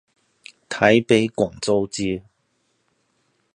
[0.67, 2.23] 台北廣州街